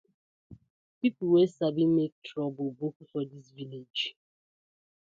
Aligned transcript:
Pipu 0.99 1.23
wey 1.33 1.47
sabi 1.57 1.83
mak 1.95 2.13
toruble 2.25 2.69
boku 2.77 3.03
for 3.09 3.23
dis 3.29 3.47
villag. 3.55 3.97